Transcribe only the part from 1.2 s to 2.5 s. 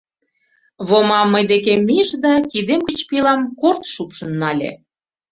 мый декем мийыш да